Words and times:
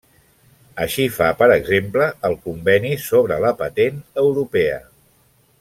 Així 0.85 1.05
fa 1.17 1.27
per 1.41 1.49
exemple 1.57 2.09
el 2.31 2.39
Conveni 2.47 2.97
sobre 3.11 3.41
la 3.47 3.55
Patent 3.63 4.05
Europea. 4.27 4.85